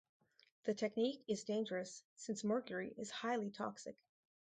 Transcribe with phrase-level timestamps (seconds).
[0.63, 3.95] The technique is dangerous since mercury is highly toxic.